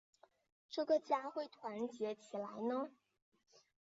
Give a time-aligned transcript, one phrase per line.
[0.67, 2.89] 这个家会团结起来呢？